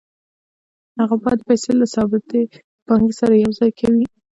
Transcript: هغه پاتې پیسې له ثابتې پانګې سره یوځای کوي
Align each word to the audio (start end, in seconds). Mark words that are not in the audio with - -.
هغه 0.99 1.15
پاتې 1.23 1.43
پیسې 1.49 1.71
له 1.79 1.85
ثابتې 1.93 2.41
پانګې 2.87 3.13
سره 3.19 3.33
یوځای 3.45 3.71
کوي 3.79 4.05